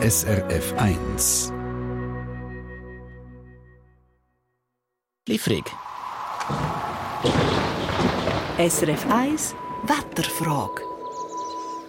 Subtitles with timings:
[0.00, 1.52] SRF 1.
[5.28, 5.64] Liefrig.
[8.58, 9.54] SRF 1
[9.88, 10.87] Wetterfrage.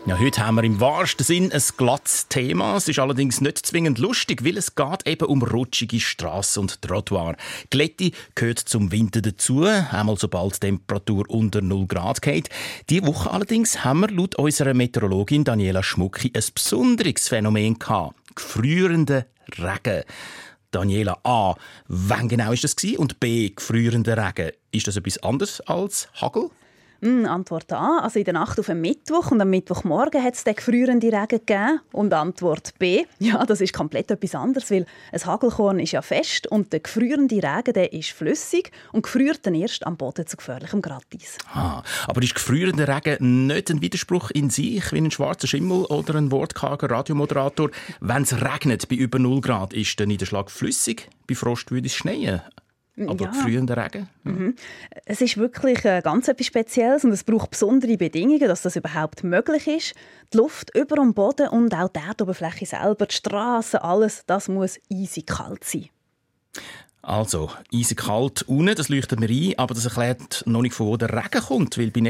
[0.05, 2.77] Ja, heute haben wir im wahrsten Sinn ein glattes Thema.
[2.77, 7.35] Es ist allerdings nicht zwingend lustig, weil es geht eben um rutschige Straßen und Trottoir.
[7.69, 12.49] Glätte gehört zum Winter dazu, einmal sobald die Temperatur unter 0 Grad geht.
[12.89, 18.15] Diese Woche allerdings haben wir laut unserer Meteorologin Daniela Schmucki ein besonderes Phänomen gehabt.
[18.35, 19.27] Gefrierende
[19.57, 20.03] Regen.
[20.71, 21.55] Daniela A.
[21.87, 23.49] Wann genau ist das Und B.
[23.49, 24.53] Gefrierende Regen.
[24.71, 26.49] Ist das etwas anderes als Hagel?
[27.01, 27.99] Hm, Antwort A.
[27.99, 31.27] Also in der Nacht auf den Mittwoch und am Mittwochmorgen hat es den gefrierenden Regen
[31.45, 31.79] gegeben.
[31.91, 33.05] Und Antwort B.
[33.19, 37.35] Ja, das ist komplett etwas anderes, weil ein Hagelkorn ist ja fest und der gefrierende
[37.35, 41.37] Regen der ist flüssig und gefriert dann erst am Boden zu gefährlichem Gratis.
[41.53, 46.15] Ah, aber ist gefrierender Regen nicht ein Widerspruch in sich, wie ein schwarzer Schimmel oder
[46.15, 47.69] ein wortkarger Radiomoderator?
[47.99, 51.09] Wenn es regnet bei über 0 Grad, ist der Niederschlag flüssig?
[51.27, 52.41] Bei Frost würde es schneien.
[53.07, 53.31] Aber ja.
[53.31, 54.09] frühender Regen?
[54.23, 54.55] Mhm.
[55.05, 59.23] Es ist wirklich äh, ganz etwas Spezielles und es braucht besondere Bedingungen, dass das überhaupt
[59.23, 59.93] möglich ist.
[60.33, 64.79] Die Luft über dem Boden und auch die Erdoberfläche selber, die Straßen, alles, das muss
[64.91, 65.89] eisig kalt sein.
[67.01, 70.97] Also, eisig kalt unten, das leuchtet mir ein, aber das erklärt noch nicht, von wo
[70.97, 72.01] der Regen kommt, weil bei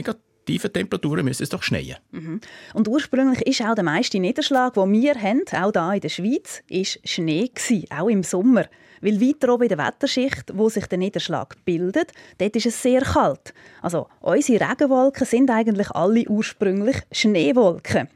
[0.50, 1.98] negativen Temperaturen müsste es doch schneien.
[2.12, 2.42] Mhm.
[2.74, 6.62] Und ursprünglich ist auch der meiste Niederschlag, den wir haben, auch hier in der Schweiz,
[6.70, 8.66] ist Schnee gewesen, auch im Sommer.
[9.02, 13.02] Weil weiter oben in der Wetterschicht, wo sich der Niederschlag bildet, dort ist es sehr
[13.02, 13.54] kalt.
[13.82, 18.10] Also unsere Regenwolken sind eigentlich alle ursprünglich Schneewolken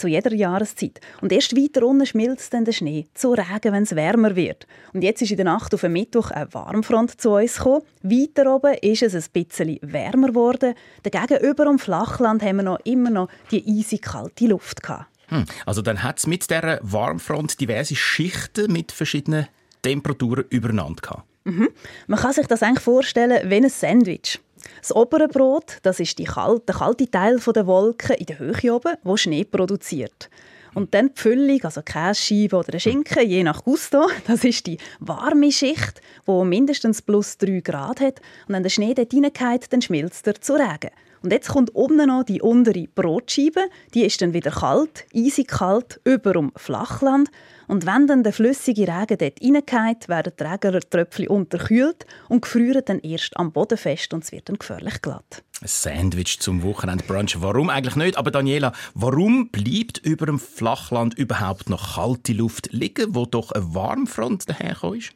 [0.00, 1.00] zu jeder Jahreszeit.
[1.20, 4.66] Und erst weiter unten schmilzt dann der Schnee zu Regen, wenn es wärmer wird.
[4.92, 7.82] Und jetzt ist in der Nacht auf den Mittwoch eine Warmfront zu uns gekommen.
[8.02, 10.74] Weiter oben ist es ein bisschen wärmer geworden.
[11.02, 15.06] Dagegen über dem Flachland haben wir noch immer noch die eisig kalte Luft gehabt.
[15.28, 15.44] Hm.
[15.64, 19.46] Also dann hat es mit der Warmfront diverse Schichten mit verschiedenen
[19.82, 21.24] Temperaturen übereinander gehabt.
[21.44, 21.68] Mhm.
[22.06, 24.40] Man kann sich das eigentlich vorstellen wie ein Sandwich.
[24.80, 28.96] Das obere Brot, das ist kalte, der kalte Teil der Wolke in der Höhe oben,
[29.02, 30.30] wo Schnee produziert.
[30.74, 35.50] Und dann die Füllung, also Käsescheibe oder Schinken, je nach Gusto, das ist die warme
[35.50, 38.20] Schicht, wo mindestens plus 3 Grad hat.
[38.46, 40.90] Und wenn der Schnee dort reingeht, dann schmilzt er zu Regen.
[41.22, 43.60] Und jetzt kommt oben noch die untere Brotscheibe,
[43.92, 47.30] die ist dann wieder kalt, eisig kalt, über um Flachland.
[47.66, 52.98] Und wenn dann der flüssige Regen dort reingeht, werden die Regentröpfchen unterkühlt und gefrieren dann
[53.00, 55.44] erst am Boden fest und es wird dann gefährlich glatt.
[55.60, 57.42] Ein Sandwich zum Wochenendbrunch.
[57.42, 58.16] Warum eigentlich nicht?
[58.16, 63.74] Aber Daniela, warum bleibt über dem Flachland überhaupt noch kalte Luft liegen, wo doch eine
[63.74, 65.12] Warmfront daherkommt?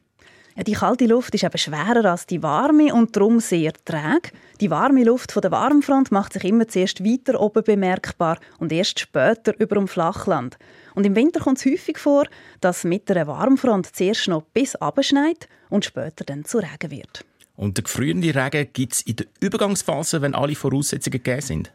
[0.63, 4.31] Die kalte Luft ist eben schwerer als die warme und darum sehr träge.
[4.61, 9.01] Die warme Luft von der Warmfront macht sich immer zuerst weiter oben bemerkbar und erst
[9.01, 10.57] später über dem Flachland.
[10.95, 12.27] Und im Winter kommt es häufig vor,
[12.61, 17.25] dass mit einer Warmfront zuerst noch bis abschneit und später dann zu Regen wird.
[17.57, 21.73] Und der gefrierende Regen gibt es in der Übergangsphase, wenn alle Voraussetzungen gegeben sind?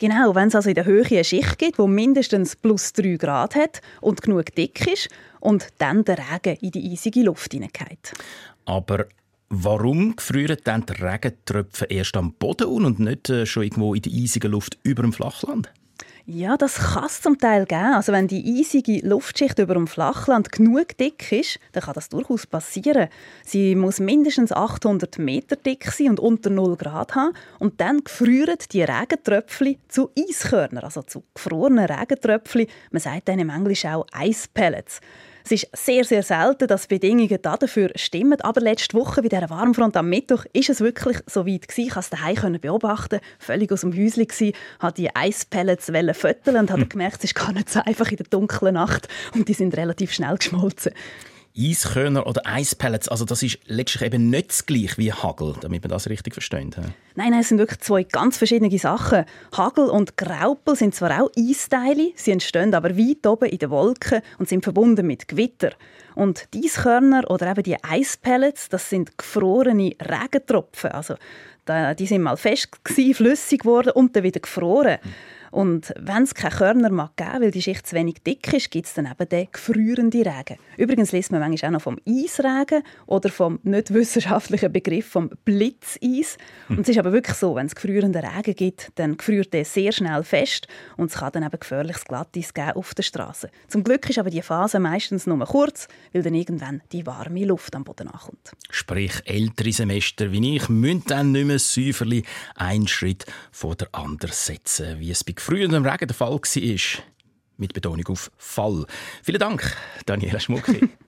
[0.00, 3.54] Genau, wenn es also in der Höhe eine Schicht gibt, die mindestens plus 3 Grad
[3.54, 8.14] hat und genug dick ist und dann der Regen in die eisige Luft hineingeht.
[8.64, 9.04] Aber
[9.50, 14.12] warum gefrieren dann die Regentröpfe erst am Boden und nicht äh, schon irgendwo in der
[14.12, 15.70] eisigen Luft über dem Flachland?
[16.26, 17.94] Ja, das kann es zum Teil geben.
[17.94, 22.46] Also wenn die eisige Luftschicht über dem Flachland genug dick ist, dann kann das durchaus
[22.46, 23.08] passieren.
[23.44, 27.34] Sie muss mindestens 800 Meter dick sein und unter 0 Grad haben.
[27.58, 32.66] Und dann gefrieren die Regentröpfchen zu Eiskörnern, also zu gefrorenen Regentröpfchen.
[32.90, 35.00] Man sagt dann im Englischen auch Ice Pellets.
[35.44, 38.40] Es ist sehr, sehr selten, dass Bedingungen dafür stimmen.
[38.40, 41.86] Aber letzte Woche bei dieser Warmfront am Mittwoch ist es wirklich so weit gewesen.
[41.86, 46.70] Ich konnte es daheim beobachten, völlig aus dem Häuschen gsi, hat die Eispellets föteln und
[46.70, 49.76] habe gemerkt, es ist gar nicht so einfach in der dunklen Nacht und die sind
[49.76, 50.92] relativ schnell geschmolzen.
[51.56, 55.90] Eiskörner oder Eispellets, also das ist letztlich eben nicht das gleiche wie Hagel, damit man
[55.90, 56.76] das richtig versteht.
[56.76, 59.24] Nein, nein, es sind wirklich zwei ganz verschiedene Sachen.
[59.56, 64.22] Hagel und Graupel sind zwar auch Eisteile, sie entstehen aber weit oben in den Wolken
[64.38, 65.72] und sind verbunden mit Gewitter.
[66.14, 70.90] Und die Eiskörner oder eben die Eispellets, das sind gefrorene Regentropfen.
[70.92, 71.14] Also
[71.98, 74.98] die sind mal fest gewesen, flüssig geworden und dann wieder gefroren.
[75.02, 75.10] Mhm.
[75.50, 78.86] Und wenn es keine Körner mag geben, weil die Schicht zu wenig dick ist, gibt
[78.86, 80.56] es dann eben den gefrierenden Regen.
[80.76, 86.36] Übrigens liest man manchmal auch noch vom Eisregen oder vom nicht wissenschaftlichen Begriff vom Blitzeis.
[86.68, 86.78] Hm.
[86.78, 89.92] Und es ist aber wirklich so, wenn es gefrierenden Regen gibt, dann gefriert der sehr
[89.92, 93.50] schnell fest und es kann dann eben gefährliches Glatteis geben auf der Straße.
[93.68, 97.74] Zum Glück ist aber die Phase meistens nur kurz, weil dann irgendwann die warme Luft
[97.74, 98.52] am Boden ankommt.
[98.70, 102.24] Sprich, ältere Semester wie ich müssen dann nicht mehr säuferli
[102.54, 107.02] einen Schritt vor der anderen setzen, wie es bei früher im Regen der Fall war.
[107.56, 108.86] mit Betonung auf Fall.
[109.22, 109.76] Vielen Dank,
[110.06, 110.88] Daniela Schmucki.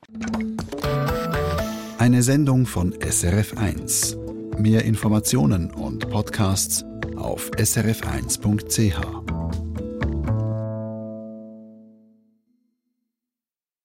[1.99, 4.59] Eine Sendung von SRF1.
[4.59, 6.85] Mehr Informationen und Podcasts
[7.17, 9.32] auf srf1.ch.